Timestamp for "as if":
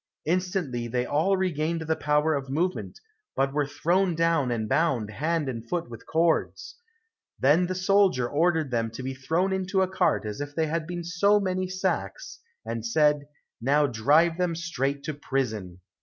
10.25-10.55